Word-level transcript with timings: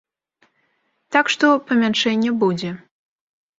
Так 1.17 1.25
што, 1.35 1.51
памяншэнне 1.69 2.35
будзе. 2.47 2.75